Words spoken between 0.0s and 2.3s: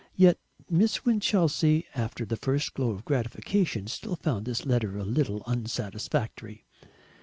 Yet Miss Winchelsea, after